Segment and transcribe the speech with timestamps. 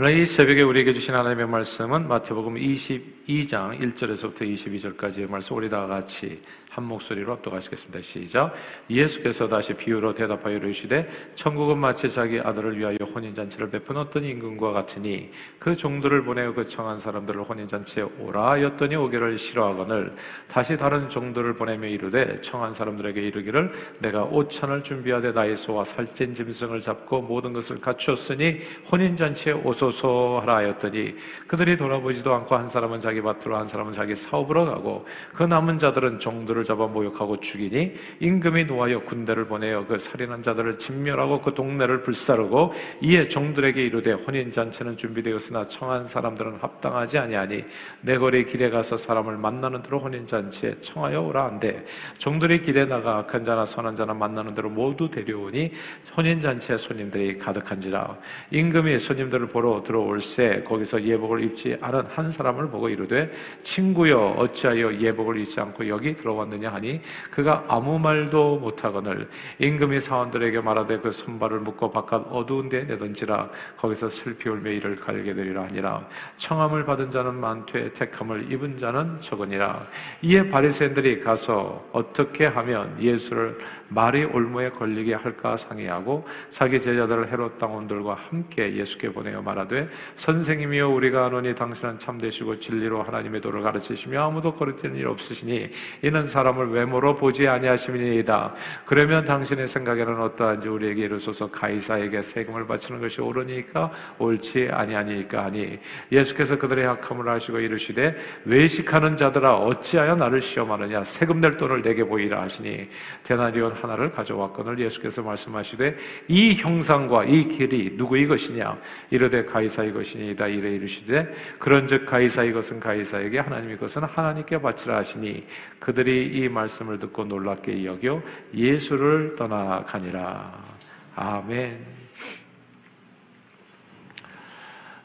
[0.00, 6.40] 오늘 이 새벽에 우리에게 주신 하나님의 말씀은 마태복음 22장 1절에서부터 22절까지의 말씀 우리 다 같이
[6.70, 8.00] 한 목소리로 합독하시겠습니다.
[8.02, 8.54] 시작.
[8.88, 14.70] 예수께서 다시 비유로 대답하여 이르시되 천국은 마치 자기 아들을 위하여 혼인 잔치를 베푼 어떤 임금과
[14.70, 20.14] 같으니 그 종들을 보내어 그 청한 사람들을 혼인 잔치에 오라 하였더니 오기를 싫어하거늘
[20.46, 26.80] 다시 다른 종들을 보내며 이르되 청한 사람들에게 이르기를 내가 오찬을 준비하되 나의 소와 살찐 짐승을
[26.80, 28.60] 잡고 모든 것을 갖추었으니
[28.92, 31.14] 혼인 잔치에 오소 서 하라 하였더니
[31.46, 36.20] 그들이 돌아보지도 않고 한 사람은 자기 밭으로 한 사람은 자기 사업으로 가고 그 남은 자들은
[36.20, 42.74] 종들을 잡아 모욕하고 죽이니 임금이 노하여 군대를 보내어 그 살인한 자들을 진멸하고 그 동네를 불사르고
[43.00, 47.64] 이에 종들에게 이르되 혼인 잔치는 준비되었으나 청한 사람들은 합당하지 아니하니
[48.00, 51.84] 내 거리 길에 가서 사람을 만나는 대로 혼인 잔치에 청하여 오라 한대.
[52.18, 55.72] 종들이 길에 나가 악한 자나 선한 자나 만나는 대로 모두 데려오니
[56.16, 58.16] 혼인 잔치에 손님들이 가득한지라.
[58.50, 63.30] 임금이 손님들을 보러 들어올새 거기서 예복을 입지 않은 한 사람을 보고 이르되
[63.62, 70.98] 친구여 어찌하여 예복을 입지 않고 여기 들어왔느냐 하니 그가 아무 말도 못하거늘 임금이 사원들에게 말하되
[70.98, 76.06] 그 손발을 묶고 바깥 어두운 데 내던지라 거기서 슬피 울며 이를 갈게 되리라 하니라.
[76.36, 79.82] 청함을 받은 자는 많되 택함을 입은 자는 적으니라.
[80.22, 88.14] 이에 바리새인들이 가서 어떻게 하면 예수를 말이 올무에 걸리게 할까 상의하고 자기 제자들을 헤롯 당원들과
[88.14, 94.54] 함께 예수께 보내어 말하 되 선생님이여 우리가 아노니 당신은 참되시고 진리로 하나님의 도를 가르치시며 아무도
[94.54, 95.70] 거르치는 일 없으시니
[96.02, 98.54] 이는 사람을 외모로 보지 아니하심이니이다.
[98.84, 105.78] 그러면 당신의 생각에는 어떠한지 우리에게 이르소서 가이사에게 세금을 바치는 것이 옳으니까 옳지 아니하니까 하니
[106.12, 111.04] 예수께서 그들의 약함을 아시고 이르시되 외식하는 자들아 어찌하여 나를 시험하느냐?
[111.04, 112.88] 세금 낼 돈을 내게 보이라 하시니
[113.22, 115.96] 대나리온 하나를 가져왔거늘 예수께서 말씀하시되
[116.28, 118.78] 이 형상과 이 길이 누구의 것이냐?
[119.10, 125.46] 이르되 가이사의 것이니이다 이래 이르시되 그런즉 가이사의 것은 가이사에게 하나님의 것은 하나님께 바치라 하시니
[125.78, 128.22] 그들이 이 말씀을 듣고 놀랍게 여겨
[128.54, 130.78] 예수를 떠나가니라
[131.16, 131.98] 아멘.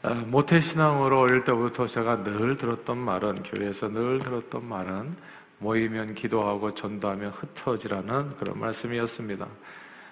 [0.03, 5.15] 어, 모태신앙으로 어릴 때부터 제가 늘 들었던 말은 교회에서 늘 들었던 말은
[5.59, 9.47] 모이면 기도하고 전도하면 흩어지라는 그런 말씀이었습니다.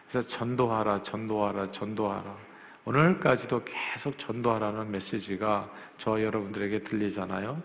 [0.09, 2.50] 그래서 전도하라, 전도하라, 전도하라.
[2.85, 7.61] 오늘까지도 계속 전도하라는 메시지가 저 여러분들에게 들리잖아요.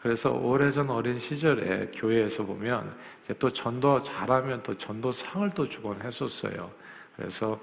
[0.00, 2.94] 그래서 오래전 어린 시절에 교회에서 보면
[3.38, 6.70] 또 전도 잘하면 또 전도상을 또 주곤 했었어요.
[7.16, 7.60] 그래서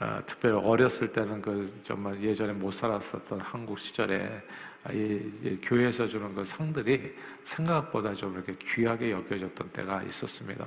[0.00, 4.42] 어, 특별히 어렸을 때는 그 정말 예전에 못 살았었던 한국 시절에
[4.90, 10.66] 이, 이 교회에서 주는 그 상들이 생각보다 좀 이렇게 귀하게 여겨졌던 때가 있었습니다.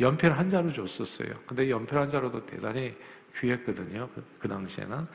[0.00, 1.32] 연필 한 자루 줬었어요.
[1.46, 2.94] 근데 연필 한 자루도 대단히
[3.40, 4.08] 귀했거든요.
[4.14, 5.06] 그, 그 당시에는.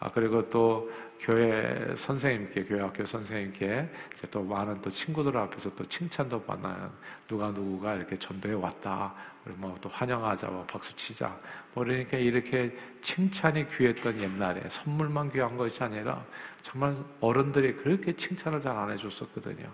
[0.00, 3.88] 아, 그리고 또 교회 선생님께, 교회 학교 선생님께
[4.30, 6.92] 또 많은 또 친구들 앞에서 또 칭찬도 받나요.
[7.26, 9.12] 누가 누구가 이렇게 전도해 왔다.
[9.44, 11.36] 뭐또 환영하자, 뭐 박수 치자.
[11.74, 16.24] 뭐 그러니까 이렇게 칭찬이 귀했던 옛날에 선물만 귀한 것이 아니라
[16.62, 19.68] 정말 어른들이 그렇게 칭찬을 잘 안 해줬었거든요.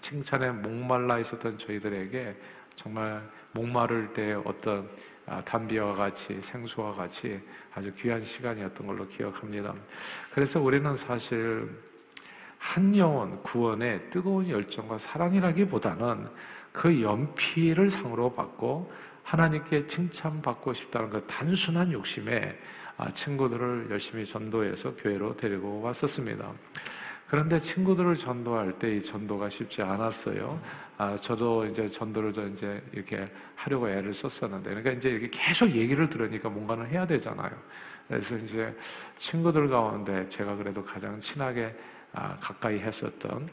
[0.00, 2.36] 칭찬에 목말라 있었던 저희들에게
[2.76, 5.13] 정말 목마를 때 어떤 아,
[5.44, 7.40] 담비와 같이 생수와 같이
[7.74, 9.74] 아주 귀한 시간이었던 걸로 기억합니다.
[10.32, 11.68] 그래서 우리는 사실
[12.58, 16.28] 한 영혼 구원의 뜨거운 열정과 사랑이라기보다는
[16.72, 18.92] 그 연필을 상으로 받고
[19.22, 22.58] 하나님께 칭찬받고 싶다는 그 단순한 욕심에
[22.96, 26.52] 아, 친구들을 열심히 전도해서 교회로 데리고 왔었습니다.
[27.28, 30.60] 그런데 친구들을 전도할 때 이 전도가 쉽지 않았어요.
[30.96, 36.08] 아, 저도 이제 전도를 좀 이제 이렇게 하려고 애를 썼었는데, 그러니까 이제 이렇게 계속 얘기를
[36.08, 37.50] 들으니까 뭔가는 해야 되잖아요.
[38.06, 38.72] 그래서 이제
[39.16, 41.74] 친구들 가운데 제가 그래도 가장 친하게
[42.12, 43.48] 아, 가까이 했었던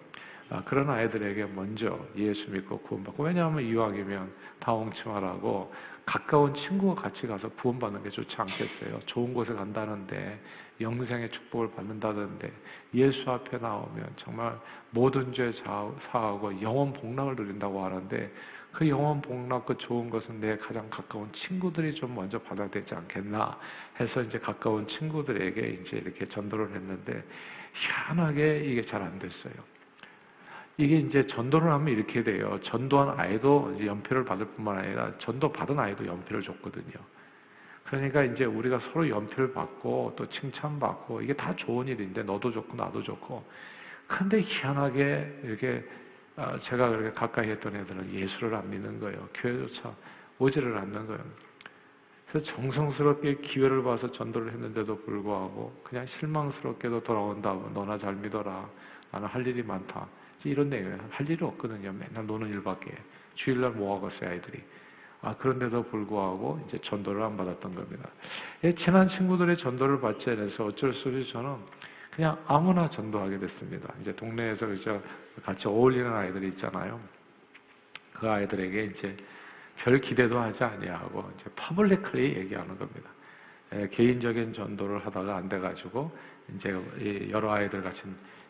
[0.50, 5.74] 아, 그런 아이들에게 먼저 예수 믿고 구원받고 왜냐하면 이왕이면 다홍치마라고
[6.06, 9.00] 가까운 친구가 같이 가서 구원받는 게 좋지 않겠어요?
[9.06, 10.40] 좋은 곳에 간다는데
[10.80, 12.52] 영생의 축복을 받는다던데
[12.96, 14.59] 예수 앞에 나오면 정말
[14.90, 18.34] 모든 죄 사하고 영원 복락을 누린다고 하는데
[18.72, 23.58] 그 영원 복락 그 좋은 것은 내 가장 가까운 친구들이 좀 먼저 받아야 되지 않겠나
[24.00, 27.24] 해서 이제 가까운 친구들에게 이제 이렇게 전도를 했는데
[27.74, 29.54] 희한하게 이게 잘 안 됐어요.
[30.82, 32.58] 이게 이제 전도를 하면 이렇게 돼요.
[32.62, 36.96] 전도한 아이도 연필을 받을 뿐만 아니라 전도 받은 아이도 연필을 줬거든요.
[37.84, 43.04] 그러니까 이제 우리가 서로 연필 받고 또 칭찬받고 이게 다 좋은 일인데 너도 좋고 나도
[43.04, 43.46] 좋고
[44.08, 45.88] 근데 희한하게 이렇게
[46.36, 49.30] 아, 제가 그렇게 가까이 했던 애들은 예수를 안 믿는 거예요.
[49.36, 49.94] 교회조차
[50.40, 51.24] 오지를 않는 거예요.
[52.28, 57.54] 그래서 정성스럽게 기회를 봐서 전도를 했는데도 불구하고 그냥 실망스럽게도 돌아온다.
[57.72, 58.68] 너나 잘 믿어라.
[59.12, 60.08] 나는 할 일이 많다.
[60.49, 60.97] 이런 내용이에요.
[61.09, 61.91] 할 일이 없거든요.
[61.93, 62.91] 맨날 노는 일밖에.
[63.35, 64.61] 주일날 뭐 하겠어요, 아이들이.
[65.22, 68.09] 아, 그런데도 불구하고 이제 전도를 안 받았던 겁니다.
[68.64, 71.55] 예, 친한 친구들의 전도를 받지 않아서 어쩔 수 없이 저는
[72.09, 73.93] 그냥 아무나 전도하게 됐습니다.
[74.02, 74.99] 이제 동네에서 그저
[75.43, 76.99] 같이 어울리는 아이들이 있잖아요.
[78.14, 79.16] 그 아이들에게 이제
[79.78, 83.09] 별 기대도 하지 아니하고 이제 publicly 얘기하는 겁니다.
[83.73, 86.11] 예, 개인적인 전도를 하다가 안 돼가지고
[86.56, 88.03] 이제 여러 아이들 같이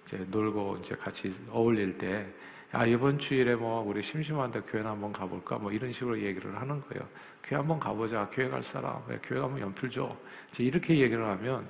[0.05, 2.25] 이제 놀고 이제 같이 어울릴 때,
[2.71, 5.57] 아, 이번 주일에 뭐 우리 심심한데 교회 한번 가볼까?
[5.57, 7.07] 뭐 이런 식으로 얘기를 하는 거예요.
[7.43, 8.29] 교회 한번 가보자.
[8.31, 9.01] 교회 갈 사람.
[9.07, 10.15] 왜 교회 가면 연필 줘.
[10.49, 11.67] 이제 이렇게 얘기를 하면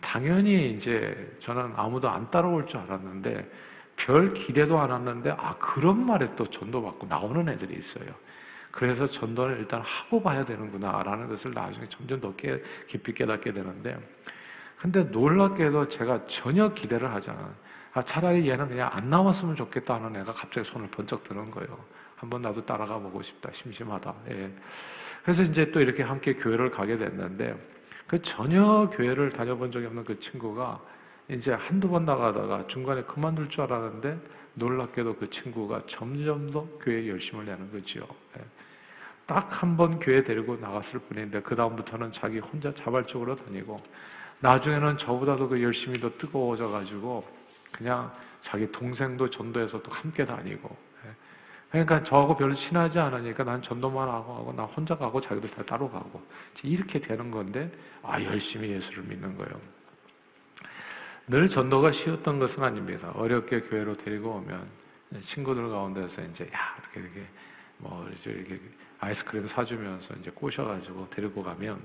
[0.00, 3.50] 당연히 이제 저는 아무도 안 따라올 줄 알았는데
[3.96, 8.06] 별 기대도 안 했는데 아, 그런 말에 또 전도받고 나오는 애들이 있어요.
[8.70, 13.96] 그래서 전도를 일단 하고 봐야 되는구나라는 것을 나중에 점점 더 깨, 깊이 깨닫게 되는데
[14.84, 17.54] 근데 놀랍게도 제가 전혀 기대를 하지 않아요.
[17.94, 21.78] 아, 차라리 얘는 그냥 안 나왔으면 좋겠다 하는 애가 갑자기 손을 번쩍 드는 거예요.
[22.16, 23.48] 한번 나도 따라가 보고 싶다.
[23.50, 24.14] 심심하다.
[24.28, 24.52] 예.
[25.22, 27.56] 그래서 이제 또 이렇게 함께 교회를 가게 됐는데
[28.06, 30.78] 그 전혀 교회를 다녀본 적이 없는 그 친구가
[31.28, 34.18] 이제 한두 번 나가다가 중간에 그만둘 줄 알았는데
[34.52, 38.02] 놀랍게도 그 친구가 점점 더 교회에 열심을 내는 거지요.
[38.36, 38.44] 예.
[39.24, 43.78] 딱한 번 교회 데리고 나갔을 뿐인데 그 다음부터는 자기 혼자 자발적으로 다니고
[44.44, 47.26] 나중에는 저보다도 그 열심히 더 뜨거워져 가지고
[47.72, 48.12] 그냥
[48.42, 50.76] 자기 동생도 전도해서 또 함께 다니고
[51.06, 51.10] 예.
[51.70, 55.88] 그러니까 저하고 별로 친하지 않으니까 난 전도만 하고 하고 나 혼자 가고 자기들 다 따로
[55.88, 56.22] 가고
[56.62, 59.58] 이렇게 되는 건데 아 열심히 예수를 믿는 거예요.
[61.26, 63.12] 늘 전도가 쉬웠던 것은 아닙니다.
[63.14, 64.68] 어렵게 교회로 데리고 오면
[65.22, 67.26] 친구들 가운데서 이제 야 이렇게 이렇게
[67.78, 68.60] 뭐 이렇게
[69.00, 71.80] 아이스크림 사주면서 이제 꼬셔가지고 데리고 가면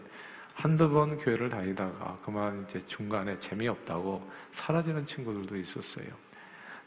[0.59, 6.07] 한두 번 교회를 다니다가 그만 이제 중간에 재미없다고 사라지는 친구들도 있었어요.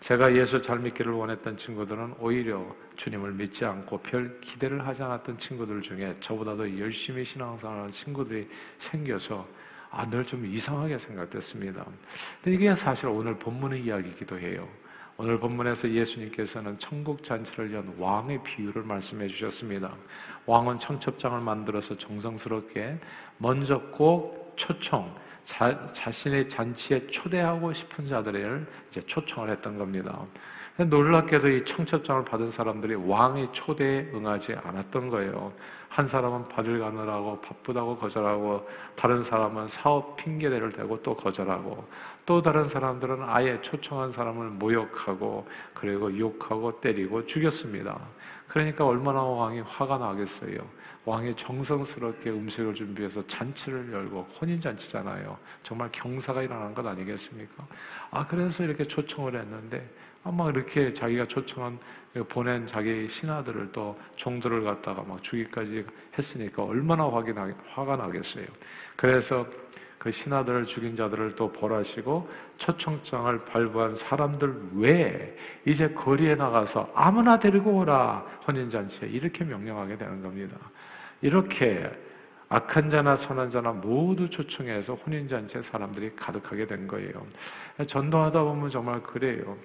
[0.01, 2.67] 제가 예수 잘 믿기를 원했던 친구들은 오히려
[2.97, 8.47] 주님을 믿지 않고 별 기대를 하지 않았던 친구들 중에 저보다도 열심히 신앙생활하는 친구들이
[8.79, 9.49] 생겨서
[9.91, 11.87] 아, 늘 좀 이상하게 생각됐습니다.
[12.43, 14.69] 근데 이게 사실 오늘 본문의 이야기이기도 해요.
[15.23, 19.95] 오늘 본문에서 예수님께서는 천국 잔치를 연 왕의 비유를 말씀해 주셨습니다.
[20.47, 22.99] 왕은 청첩장을 만들어서 정성스럽게
[23.39, 25.15] 먼저 꼭 초청,
[25.45, 30.27] 자, 자신의 잔치에 초대하고 싶은 자들을 이제 초청을 했던 겁니다.
[30.79, 35.53] 놀랍게도 이 청첩장을 받은 사람들이 왕의 초대에 응하지 않았던 거예요.
[35.89, 38.67] 한 사람은 받을 가느라고 바쁘다고 거절하고
[38.97, 41.87] 다른 사람은 사업 핑계대를 대고 또 거절하고
[42.25, 47.99] 또 다른 사람들은 아예 초청한 사람을 모욕하고 그리고 욕하고 때리고 죽였습니다.
[48.49, 50.59] 그러니까 얼마나 왕이 화가 나겠어요.
[51.05, 55.37] 왕이 정성스럽게 음식을 준비해서 잔치를 열고 혼인잔치잖아요.
[55.63, 57.67] 정말 경사가 일어난 것 아니겠습니까?
[58.11, 59.87] 아, 그래서 이렇게 초청을 했는데
[60.25, 61.79] 아마 이렇게 자기가 초청한
[62.29, 65.85] 보낸 자기 신하들을 또 종들을 갖다가 막 죽이까지
[66.17, 68.47] 했으니까 얼마나 화가 나겠어요.
[68.97, 69.47] 그래서
[69.99, 72.29] 그 신하들을 죽인 자들을 또 벌하시고
[72.59, 80.57] 초청장을 발부한 사람들 외에 이제 거리에 나가서 아무나 데리고 오라 혼인잔치에 이렇게 명령하게 되는 겁니다.
[81.21, 81.89] 이렇게
[82.49, 87.25] 악한 자나 선한 자나 모두 초청해서 혼인잔치에 사람들이 가득하게 된 거예요.
[87.87, 89.57] 전도하다 보면 정말 그래요.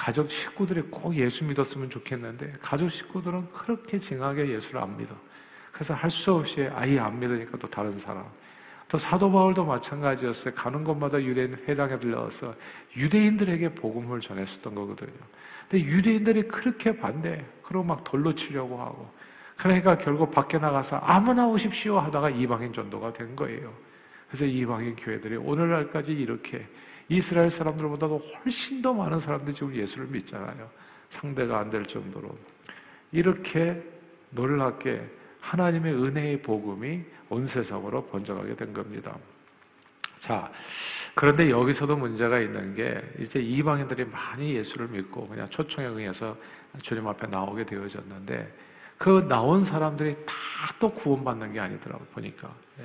[0.00, 5.14] 가족 식구들이 꼭 예수 믿었으면 좋겠는데 가족 식구들은 그렇게 징하게 예수를 안 믿어.
[5.70, 8.24] 그래서 할 수 없이 아예 안 믿으니까 또 다른 사람.
[8.88, 10.54] 또 사도 바울도 마찬가지였어요.
[10.54, 12.54] 가는 곳마다 유대인 회당에 들러서
[12.96, 15.12] 유대인들에게 복음을 전했었던 거거든요.
[15.68, 19.12] 근데 유대인들이 그렇게 반대, 그러고 막 돌로 치려고 하고,
[19.58, 23.70] 그러니까 결국 밖에 나가서 아무나 오십시오 하다가 이방인 전도가 된 거예요.
[24.28, 26.66] 그래서 이방인 교회들이 오늘날까지 이렇게
[27.10, 30.70] 이스라엘 사람들보다도 훨씬 더 많은 사람들이 지금 예수를 믿잖아요.
[31.10, 32.30] 상대가 안 될 정도로.
[33.12, 33.82] 이렇게
[34.30, 35.04] 놀랍게
[35.40, 39.16] 하나님의 은혜의 복음이 온 세상으로 번져가게 된 겁니다.
[40.20, 40.52] 자,
[41.14, 46.36] 그런데 여기서도 문제가 있는 게 이제 이방인들이 많이 예수를 믿고 그냥 초청에 응해서
[46.82, 48.54] 주님 앞에 나오게 되어졌는데
[48.98, 50.34] 그 나온 사람들이 다
[50.78, 52.84] 또 구원받는 게 아니더라고 보니까 예.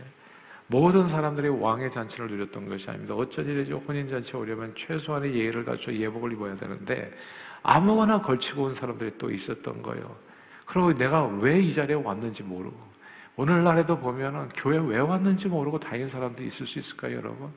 [0.68, 3.14] 모든 사람들이 왕의 잔치를 누렸던 것이 아닙니다.
[3.14, 7.12] 어쩐 일이지 혼인 잔치에 오려면 최소한의 예의를 갖춰 예복을 입어야 되는데
[7.62, 10.16] 아무거나 걸치고 온 사람들이 또 있었던 거예요.
[10.66, 12.76] 그리고 내가 왜 이 자리에 왔는지 모르고
[13.36, 17.50] 오늘날에도 보면은 교회 왜 왔는지 모르고 다닌 사람도 있을 수 있을까요, 여러분?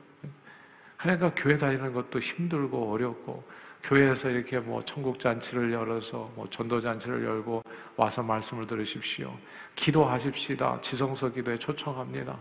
[0.97, 3.43] 그러니까 교회 다니는 것도 힘들고 어렵고
[3.83, 7.63] 교회에서 이렇게 뭐 천국 잔치를 열어서 뭐 전도 잔치를 열고
[7.95, 9.33] 와서 말씀을 들으십시오.
[9.75, 10.79] 기도하십시다.
[10.81, 12.37] 지성서 기도에 초청합니다.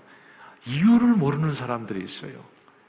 [0.68, 2.32] 이유를 모르는 사람들이 있어요.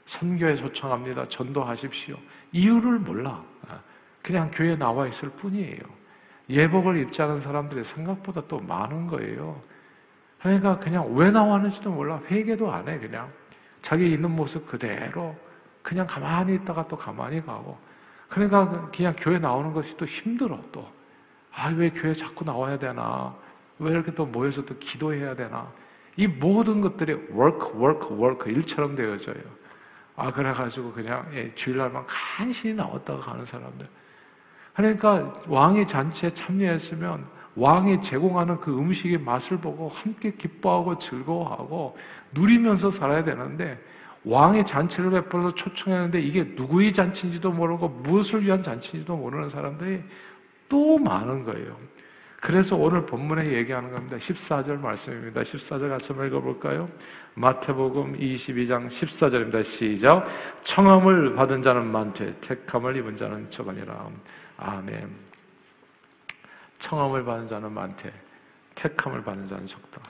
[0.04, 1.28] 선교에 초청합니다.
[1.28, 2.16] 전도하십시오.
[2.52, 3.42] 이유를 몰라.
[4.22, 5.80] 그냥 교회에 나와 있을 뿐이에요.
[6.48, 9.62] 예복을 입지 않은 사람들이 생각보다 또 많은 거예요.
[10.42, 12.20] 그러니까 그냥 왜 나왔는지도 몰라.
[12.30, 13.30] 회개도 안 해, 그냥.
[13.82, 15.34] 자기 있는 모습 그대로
[15.82, 17.78] 그냥 가만히 있다가 또 가만히 가고.
[18.28, 20.86] 그러니까 그냥 교회 나오는 것이 또 힘들어, 또.
[21.52, 23.34] 아, 왜 교회 자꾸 나와야 되나?
[23.78, 25.70] 왜 이렇게 또 모여서 또 기도해야 되나?
[26.16, 29.42] 이 모든 것들이 work, work, work 일처럼 되어져요.
[30.16, 33.86] 아, 그래가지고 그냥 예, 주일날만 간신히 나왔다가 가는 사람들.
[34.74, 37.26] 그러니까 왕의 잔치에 참여했으면
[37.56, 41.96] 왕이 제공하는 그 음식의 맛을 보고 함께 기뻐하고 즐거워하고
[42.32, 43.78] 누리면서 살아야 되는데
[44.24, 50.02] 왕의 잔치를 베풀어서 초청했는데 이게 누구의 잔치인지도 모르고 무엇을 위한 잔치인지도 모르는 사람들이
[50.68, 51.76] 또 많은 거예요.
[52.40, 54.16] 그래서 오늘 본문에 얘기하는 겁니다.
[54.16, 55.42] 14절 말씀입니다.
[55.42, 56.88] 14절 같이 읽어볼까요?
[57.34, 59.62] 마태복음 22장 14절입니다.
[59.62, 60.26] 시작.
[60.62, 64.08] 청함을 받은 자는 많되 택함을 입은 자는 적으니라.
[64.56, 65.10] 아멘.
[66.78, 68.10] 청함을 받은 자는 많되
[68.74, 70.00] 택함을 받은 자는 적다.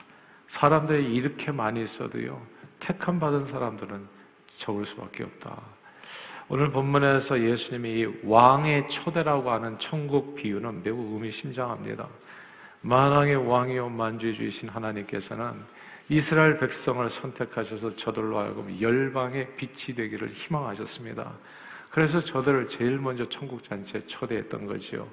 [0.47, 2.41] 사람들이 이렇게 많이 있어도요.
[2.79, 4.07] 택함 받은 사람들은
[4.55, 5.61] 적을 수밖에 없다.
[6.53, 12.05] 오늘 본문에서 예수님이 왕의 초대라고 하는 천국 비유는 매우 의미심장합니다.
[12.81, 15.53] 만왕의 왕이요 만주주이신 하나님께서는
[16.09, 21.31] 이스라엘 백성을 선택하셔서 저들로 하여금 열방의 빛이 되기를 희망하셨습니다.
[21.89, 25.07] 그래서 저들을 제일 먼저 천국 잔치에 초대했던 거지요.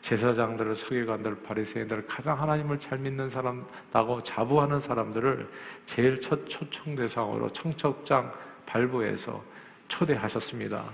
[0.00, 5.50] 제사장들을 서기관들 바리새인들 가장 하나님을 잘 믿는 사람다고 자부하는 사람들을
[5.86, 8.32] 제일 첫 초청 대상으로 청첩장
[8.64, 9.53] 발부해서
[9.88, 10.84] 초대하셨습니다.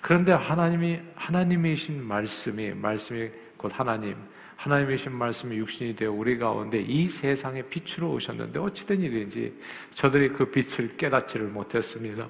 [0.00, 4.16] 그런데 하나님이 하나님이신 말씀이 말씀이 곧 하나님
[4.56, 9.54] 하나님이신 말씀이 육신이 되어 우리 가운데 이 세상에 빛으로 오셨는데 어찌된 일인지
[9.94, 12.28] 저들이 그 빛을 깨닫지를 못했습니다.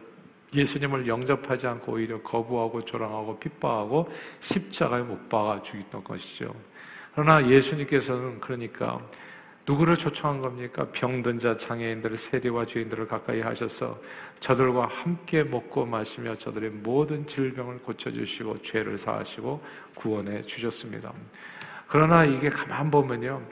[0.55, 4.11] 예수님을 영접하지 않고 오히려 거부하고 조랑하고 핍박하고
[4.41, 6.55] 십자가에 못 박아 죽였던 것이죠.
[7.15, 9.00] 그러나 예수님께서는 그러니까
[9.69, 10.87] 누구를 초청한 겁니까?
[10.93, 14.01] 병든 자, 장애인들, 세리와 죄인들을 가까이 하셔서
[14.41, 19.63] 저들과 함께 먹고 마시며 저들의 모든 질병을 고쳐주시고 죄를 사하시고
[19.95, 21.13] 구원해 주셨습니다.
[21.87, 23.43] 그러나 이게 가만 보면요.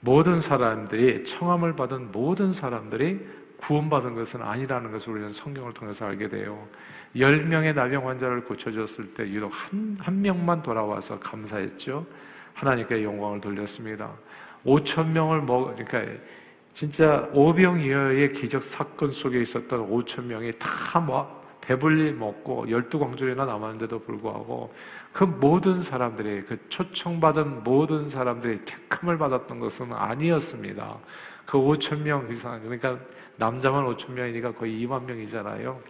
[0.00, 3.24] 모든 사람들이 청함을 받은 모든 사람들이
[3.58, 6.66] 구원받은 것은 아니라는 것을 우리는 성경을 통해서 알게 돼요.
[7.14, 12.04] 10명의 나병 환자를 고쳐줬을 때 유독 한, 한 명만 돌아와서 감사했죠.
[12.54, 14.12] 하나님께 영광을 돌렸습니다.
[14.64, 16.20] 5천 명을 먹, 그러니까
[16.72, 24.74] 진짜 오병이어의 기적 사건 속에 있었던 5천 명이 다뭐 배불리 먹고 열두 광절이나 남았는데도 불구하고
[25.12, 30.98] 그 모든 사람들이 그 초청받은 모든 사람들이 택함을 받았던 것은 아니었습니다.
[31.46, 32.98] 그 5천 명 이상 그러니까
[33.36, 35.80] 남자만 5천 명이니까 거의 2만 명이잖아요.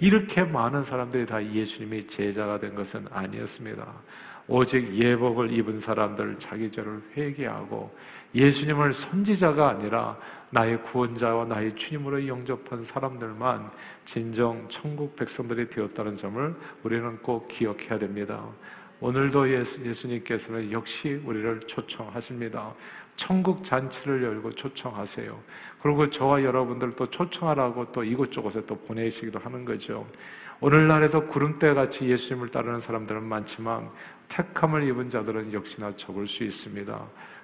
[0.00, 3.86] 이렇게 많은 사람들이 다 예수님의 제자가 된 것은 아니었습니다.
[4.48, 7.94] 오직 예복을 입은 사람들 자기 죄를 회개하고
[8.34, 10.16] 예수님을 선지자가 아니라
[10.50, 13.70] 나의 구원자와 나의 주님으로 영접한 사람들만
[14.04, 18.44] 진정 천국 백성들이 되었다는 점을 우리는 꼭 기억해야 됩니다.
[19.00, 22.74] 오늘도 예수, 예수님께서는 역시 우리를 초청하십니다.
[23.16, 25.38] 천국 잔치를 열고 초청하세요.
[25.82, 30.06] 그리고 저와 여러분들 또 초청하라고 또 이곳저곳에 또 보내시기도 하는 거죠.
[30.60, 33.90] 오늘날에도 구름대 같이 예수님을 따르는 사람들은 많지만
[34.32, 37.00] 택함을 입은 자들은 역시나 적을 수 있습니다.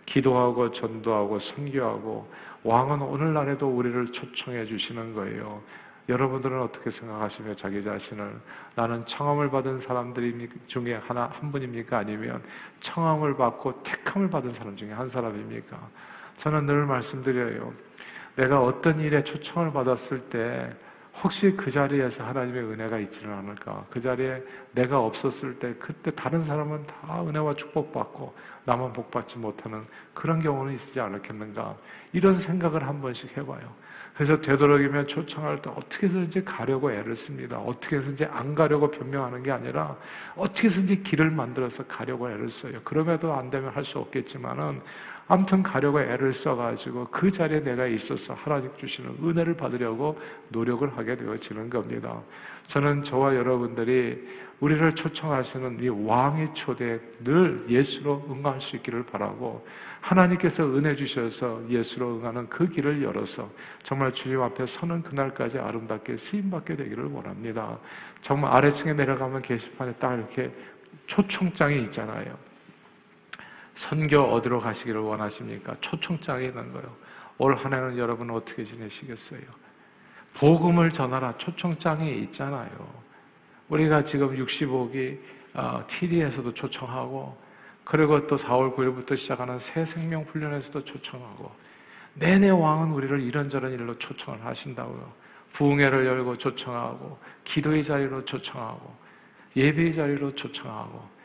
[0.07, 2.33] 기도하고 전도하고 선교하고
[2.65, 5.63] 왕은 오늘날에도 우리를 초청해 주시는 거예요.
[6.09, 8.41] 여러분들은 어떻게 생각하시며 자기 자신을
[8.75, 11.99] 나는 청함을 받은 사람들 중에 하나 한 분입니까?
[11.99, 12.43] 아니면
[12.81, 15.79] 청함을 받고 택함을 받은 사람 중에 한 사람입니까?
[16.39, 17.75] 저는 늘 말씀드려요.
[18.37, 20.75] 내가 어떤 일에 초청을 받았을 때
[21.23, 23.85] 혹시 그 자리에서 하나님의 은혜가 있지는 않을까?
[23.91, 28.35] 그 자리에 내가 없었을 때 그때 다른 사람은 다 은혜와 축복받고
[28.65, 29.83] 나만 복받지 못하는
[30.15, 31.77] 그런 경우는 있지 않았겠는가?
[32.13, 33.75] 이런 생각을 한 번씩 해봐요.
[34.15, 37.59] 그래서 되도록이면 초청할 때 어떻게 해서든지 가려고 애를 씁니다.
[37.59, 39.97] 어떻게 해서든지 안 가려고 변명하는 게 아니라
[40.37, 42.81] 어떻게 해서든지 길을 만들어서 가려고 애를 써요.
[42.85, 44.83] 그럼에도 안 되면 할 수 없겠지만은
[45.29, 50.19] 아무튼 가려고 애를 써가지고 그 자리에 내가 있어서 하나님 주시는 은혜를 받으려고
[50.49, 52.23] 노력을 하게 되어지는 겁니다.
[52.67, 54.27] 저는 저와 여러분들이
[54.61, 59.65] 우리를 초청하시는 이 왕의 초대에 늘 예수로 응할 수 있기를 바라고
[60.01, 63.51] 하나님께서 은혜 주셔서 예수로 응하는 그 길을 열어서
[63.83, 67.79] 정말 주님 앞에 서는 그날까지 아름답게 쓰임받게 되기를 원합니다.
[68.23, 70.51] 정말 아래층에 내려가면 게시판에 딱 이렇게
[71.07, 72.48] 초청장이 있잖아요.
[73.79, 75.77] 선교 어디로 가시기를 원하십니까?
[75.81, 76.97] 초청장이 있는 거예요.
[77.39, 79.41] 올 한 해는 여러분 어떻게 지내시겠어요?
[80.35, 82.69] 복음을 전하라 초청장이 있잖아요.
[83.69, 85.21] 우리가 지금 65기
[85.55, 87.39] 어, TD에서도 초청하고
[87.85, 91.49] 그리고 또 4월 9일부터 시작하는 새 생명 훈련에서도 초청하고
[92.15, 95.13] 내내 왕은 우리를 이런저런 일로 초청을 하신다고요.
[95.53, 98.93] 부흥회를 열고 초청하고 기도의 자리로 초청하고
[99.55, 101.18] 예배의 자리로 초청하고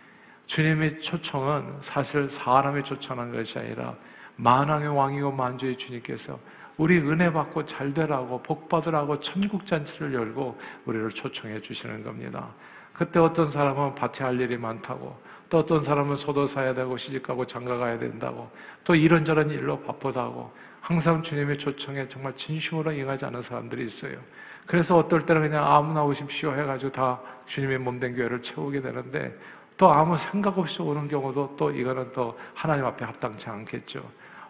[0.45, 3.95] 주님의 초청은 사실 사람의 초청하는 것이 아니라
[4.35, 6.39] 만왕의 왕이고 만주의 주님께서
[6.77, 12.49] 우리 은혜 받고 잘 되라고 복 받으라고 천국 잔치를 열고 우리를 초청해 주시는 겁니다.
[12.93, 15.15] 그때 어떤 사람은 밭에 할 일이 많다고
[15.49, 18.49] 또 어떤 사람은 소도 사야 되고 시집가고 장가 가야 된다고
[18.83, 24.17] 또 이런저런 일로 바쁘다고 항상 주님의 초청에 정말 진심으로 응하지 않은 사람들이 있어요.
[24.65, 29.37] 그래서 어떨 때는 그냥 아무나 오십시오 해가지고 다 주님의 몸된 교회를 채우게 되는데
[29.77, 34.03] 또 아무 생각 없이 오는 경우도 또 이거는 또 하나님 앞에 합당치 않겠죠.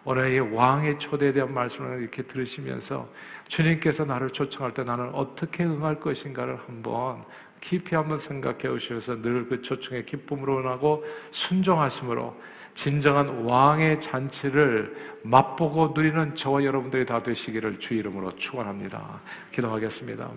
[0.04, 3.08] 오늘 이 왕의 초대에 대한 말씀을 이렇게 들으시면서
[3.48, 7.24] 주님께서 나를 초청할 때 나는 어떻게 응할 것인가를 한번
[7.60, 12.36] 깊이 한번 생각해 오셔서 늘 그 초청에 기쁨으로 응하고 순종하심으로
[12.74, 19.20] 진정한 왕의 잔치를 맛보고 누리는 저와 여러분들이 다 되시기를 주 이름으로 축원합니다.
[19.52, 20.28] 기도하겠습니다.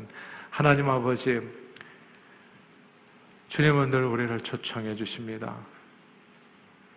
[0.49, 1.41] 하나님 아버지
[3.49, 5.55] 주님은 늘 우리를 초청해 주십니다.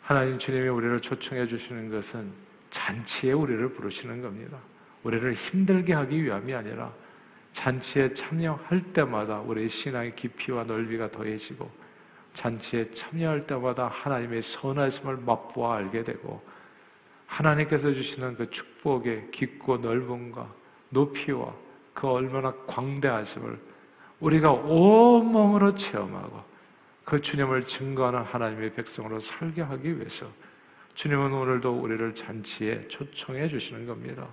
[0.03, 2.33] 하나님 주님이 우리를 초청해 주시는 것은
[2.71, 4.59] 잔치에 우리를 부르시는 겁니다.
[5.05, 6.93] 우리를 힘들게 하기 위함이 아니라
[7.53, 11.71] 잔치에 참여할 때마다 우리의 신앙의 깊이와 넓이가 더해지고
[12.35, 16.43] 잔치에 참여할 때마다 하나님의 선하심을 맛보아 알게 되고
[17.27, 20.53] 하나님께서 주시는 그 축복의 깊고 넓음과
[20.89, 21.55] 높이와
[21.95, 23.70] 그 얼마나 광대하심을
[24.21, 26.43] 우리가 온몸으로 체험하고
[27.05, 30.27] 그 주님을 증거하는 하나님의 백성으로 살게 하기 위해서
[30.95, 34.29] 주님은 오늘도 우리를 잔치에 초청해 주시는 겁니다.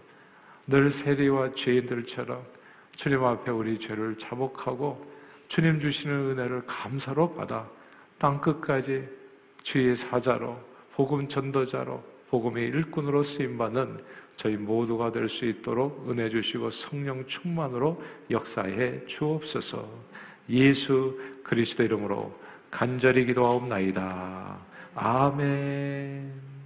[0.68, 2.46] 늘 세리와 죄인들처럼
[2.96, 5.10] 주님 앞에 우리 죄를 자복하고
[5.48, 7.70] 주님 주시는 은혜를 감사로 받아
[8.18, 9.08] 땅 끝까지
[9.64, 10.60] 주의 사자로
[10.94, 14.00] 복음 전도자로 복음의 일꾼으로 쓰임 받는
[14.36, 19.88] 저희 모두가 될 수 있도록 은혜 주시고 성령 충만으로 역사해 주옵소서.
[20.50, 22.34] 예수 그리스도 이름으로
[22.70, 24.58] 간절히 기도하옵나이다.
[24.96, 26.57] 아멘.